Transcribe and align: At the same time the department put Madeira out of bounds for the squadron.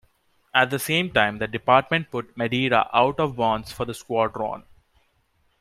At 0.55 0.71
the 0.71 0.79
same 0.79 1.11
time 1.11 1.37
the 1.37 1.47
department 1.47 2.09
put 2.09 2.35
Madeira 2.35 2.89
out 2.91 3.19
of 3.19 3.35
bounds 3.35 3.71
for 3.71 3.85
the 3.85 3.93
squadron. 3.93 4.63